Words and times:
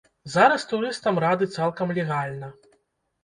Зараз 0.35 0.63
турыстам 0.71 1.19
рады 1.25 1.45
цалкам 1.57 1.93
легальна. 1.97 2.49